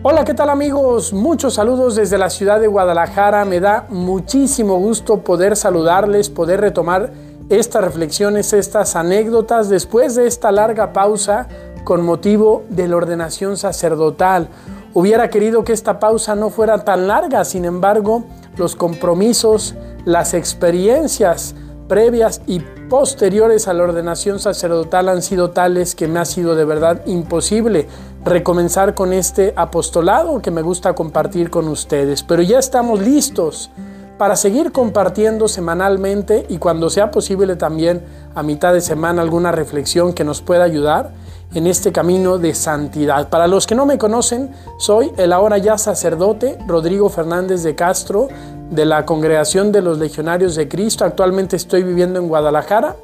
[0.00, 1.12] Hola, ¿qué tal amigos?
[1.12, 3.44] Muchos saludos desde la ciudad de Guadalajara.
[3.44, 7.10] Me da muchísimo gusto poder saludarles, poder retomar
[7.48, 11.48] estas reflexiones, estas anécdotas después de esta larga pausa
[11.82, 14.48] con motivo de la ordenación sacerdotal.
[14.94, 18.22] Hubiera querido que esta pausa no fuera tan larga, sin embargo,
[18.56, 19.74] los compromisos,
[20.04, 21.56] las experiencias
[21.88, 26.64] previas y posteriores a la ordenación sacerdotal han sido tales que me ha sido de
[26.64, 27.88] verdad imposible
[28.24, 32.22] recomenzar con este apostolado que me gusta compartir con ustedes.
[32.22, 33.70] Pero ya estamos listos
[34.18, 38.02] para seguir compartiendo semanalmente y cuando sea posible también
[38.34, 41.12] a mitad de semana alguna reflexión que nos pueda ayudar
[41.54, 43.28] en este camino de santidad.
[43.28, 48.28] Para los que no me conocen, soy el ahora ya sacerdote Rodrigo Fernández de Castro
[48.70, 51.04] de la Congregación de los Legionarios de Cristo.
[51.04, 52.96] Actualmente estoy viviendo en Guadalajara.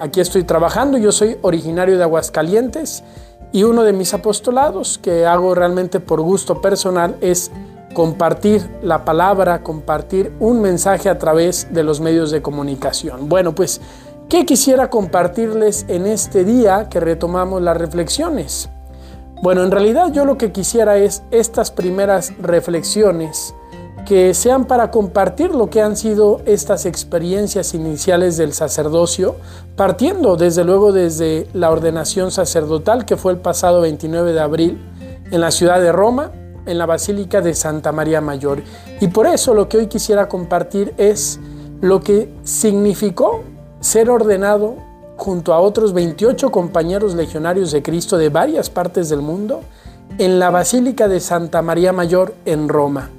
[0.00, 0.98] Aquí estoy trabajando.
[0.98, 3.04] Yo soy originario de Aguascalientes
[3.52, 7.50] y uno de mis apostolados que hago realmente por gusto personal es
[7.94, 13.28] compartir la palabra, compartir un mensaje a través de los medios de comunicación.
[13.28, 13.80] Bueno, pues,
[14.28, 18.68] ¿qué quisiera compartirles en este día que retomamos las reflexiones?
[19.42, 23.54] Bueno, en realidad yo lo que quisiera es estas primeras reflexiones
[24.08, 29.36] que sean para compartir lo que han sido estas experiencias iniciales del sacerdocio,
[29.76, 34.78] partiendo desde luego desde la ordenación sacerdotal que fue el pasado 29 de abril
[35.30, 36.32] en la ciudad de Roma,
[36.64, 38.62] en la Basílica de Santa María Mayor.
[38.98, 41.38] Y por eso lo que hoy quisiera compartir es
[41.82, 43.42] lo que significó
[43.80, 44.76] ser ordenado
[45.18, 49.60] junto a otros 28 compañeros legionarios de Cristo de varias partes del mundo
[50.16, 53.10] en la Basílica de Santa María Mayor en Roma.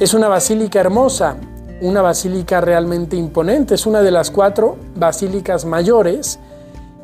[0.00, 1.34] Es una basílica hermosa,
[1.80, 6.38] una basílica realmente imponente, es una de las cuatro basílicas mayores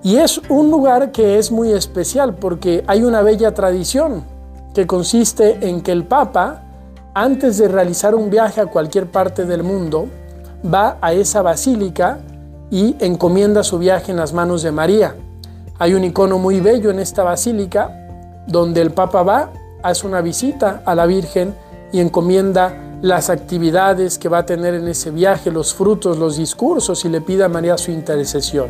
[0.04, 4.22] y es un lugar que es muy especial porque hay una bella tradición
[4.74, 6.62] que consiste en que el Papa,
[7.14, 10.06] antes de realizar un viaje a cualquier parte del mundo,
[10.72, 12.20] va a esa basílica
[12.70, 15.16] y encomienda su viaje en las manos de María.
[15.80, 17.90] Hay un icono muy bello en esta basílica
[18.46, 19.50] donde el Papa va,
[19.82, 21.56] hace una visita a la Virgen
[21.92, 27.04] y encomienda las actividades que va a tener en ese viaje, los frutos, los discursos
[27.04, 28.68] y le pide a María su intercesión.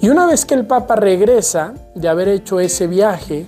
[0.00, 3.46] Y una vez que el Papa regresa de haber hecho ese viaje,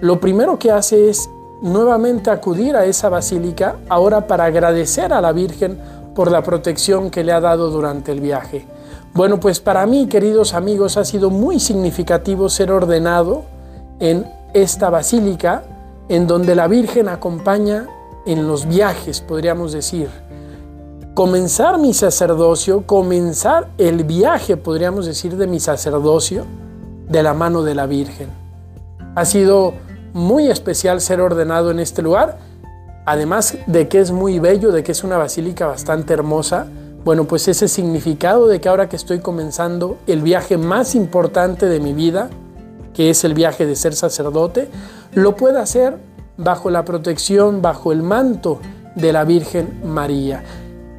[0.00, 1.28] lo primero que hace es
[1.60, 5.78] nuevamente acudir a esa basílica ahora para agradecer a la Virgen
[6.14, 8.64] por la protección que le ha dado durante el viaje.
[9.12, 13.42] Bueno, pues para mí, queridos amigos, ha sido muy significativo ser ordenado
[13.98, 15.62] en esta basílica
[16.08, 17.86] en donde la Virgen acompaña
[18.28, 20.08] en los viajes, podríamos decir.
[21.14, 26.44] Comenzar mi sacerdocio, comenzar el viaje, podríamos decir, de mi sacerdocio
[27.08, 28.28] de la mano de la Virgen.
[29.14, 29.72] Ha sido
[30.12, 32.38] muy especial ser ordenado en este lugar,
[33.06, 36.66] además de que es muy bello, de que es una basílica bastante hermosa.
[37.04, 41.80] Bueno, pues ese significado de que ahora que estoy comenzando el viaje más importante de
[41.80, 42.28] mi vida,
[42.92, 44.68] que es el viaje de ser sacerdote,
[45.14, 46.07] lo pueda hacer
[46.38, 48.60] bajo la protección, bajo el manto
[48.94, 50.42] de la Virgen María.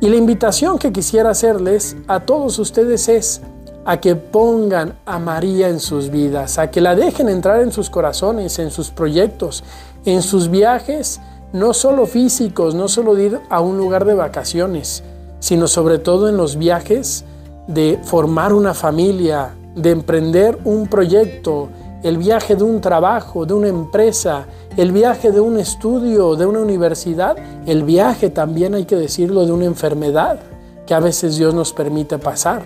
[0.01, 3.41] Y la invitación que quisiera hacerles a todos ustedes es
[3.85, 7.89] a que pongan a María en sus vidas, a que la dejen entrar en sus
[7.89, 9.63] corazones, en sus proyectos,
[10.05, 11.19] en sus viajes,
[11.53, 15.03] no solo físicos, no solo de ir a un lugar de vacaciones,
[15.39, 17.25] sino sobre todo en los viajes
[17.67, 21.69] de formar una familia, de emprender un proyecto,
[22.03, 24.45] el viaje de un trabajo, de una empresa,
[24.77, 29.51] el viaje de un estudio, de una universidad, el viaje también hay que decirlo de
[29.51, 30.39] una enfermedad
[30.85, 32.63] que a veces Dios nos permite pasar,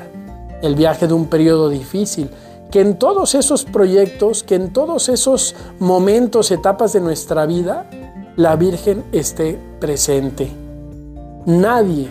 [0.62, 2.30] el viaje de un periodo difícil,
[2.72, 7.86] que en todos esos proyectos, que en todos esos momentos, etapas de nuestra vida,
[8.36, 10.50] la Virgen esté presente.
[11.46, 12.08] Nadie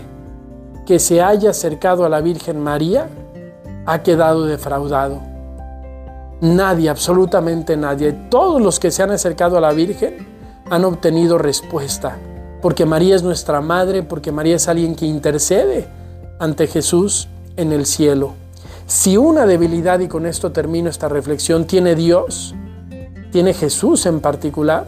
[0.86, 3.08] que se haya acercado a la Virgen María
[3.86, 5.31] ha quedado defraudado.
[6.42, 8.12] Nadie, absolutamente nadie.
[8.28, 10.26] Todos los que se han acercado a la Virgen
[10.68, 12.18] han obtenido respuesta,
[12.60, 15.86] porque María es nuestra madre, porque María es alguien que intercede
[16.40, 18.32] ante Jesús en el cielo.
[18.86, 22.56] Si una debilidad, y con esto termino esta reflexión, tiene Dios,
[23.30, 24.86] tiene Jesús en particular,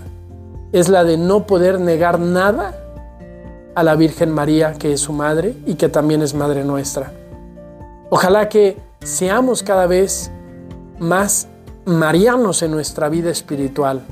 [0.73, 2.77] es la de no poder negar nada
[3.77, 7.13] a la Virgen María, que es su madre y que también es madre nuestra.
[8.11, 10.33] Ojalá que seamos cada vez
[10.99, 11.49] más
[11.85, 14.03] marianos en nuestra vida espiritual,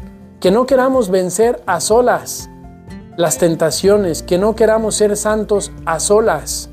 [0.41, 2.49] que no queramos vencer a solas
[3.17, 6.71] las tentaciones, que no queramos ser santos a solas.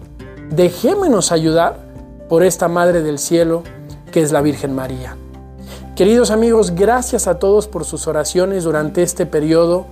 [0.50, 1.78] Dejémonos ayudar
[2.28, 3.64] por esta Madre del Cielo
[4.12, 5.16] que es la Virgen María.
[5.96, 9.86] Queridos amigos, gracias a todos por sus oraciones durante este periodo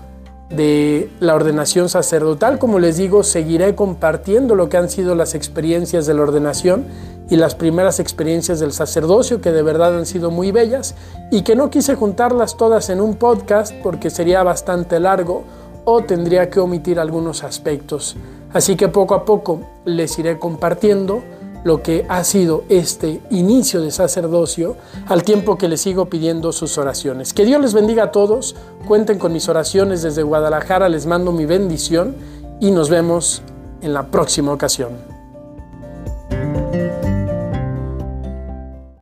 [0.50, 2.60] de la ordenación sacerdotal.
[2.60, 6.86] Como les digo, seguiré compartiendo lo que han sido las experiencias de la ordenación
[7.30, 10.96] y las primeras experiencias del sacerdocio, que de verdad han sido muy bellas
[11.32, 15.44] y que no quise juntarlas todas en un podcast porque sería bastante largo
[15.84, 18.16] o tendría que omitir algunos aspectos.
[18.54, 21.22] Así que poco a poco les iré compartiendo
[21.63, 24.75] lo que ha sido este inicio de sacerdocio,
[25.07, 27.33] al tiempo que les sigo pidiendo sus oraciones.
[27.33, 28.56] Que Dios les bendiga a todos,
[28.88, 32.15] cuenten con mis oraciones desde Guadalajara, les mando mi bendición
[32.59, 33.42] y nos vemos
[33.81, 35.06] en la próxima ocasión.